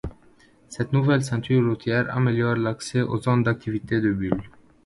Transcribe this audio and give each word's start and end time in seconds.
Cette 0.67 0.93
nouvelle 0.93 1.23
ceinture 1.23 1.63
routière 1.63 2.09
améliore 2.17 2.55
l'accès 2.55 3.01
aux 3.01 3.19
zones 3.21 3.43
d'activités 3.43 4.01
de 4.01 4.11
Bulle. 4.11 4.49